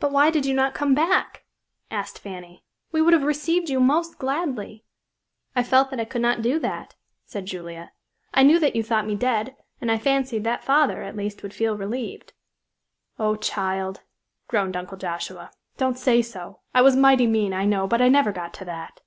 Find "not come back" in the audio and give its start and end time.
0.54-1.44